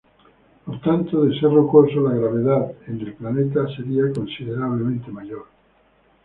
Por 0.65 0.81
tanto, 0.81 1.21
de 1.25 1.39
ser 1.39 1.51
rocoso, 1.51 2.01
la 2.01 2.15
gravedad 2.15 2.71
en 2.87 2.99
el 3.01 3.13
planeta 3.13 3.67
sería 3.75 4.11
considerablemente 4.11 5.11
mayor. 5.11 5.45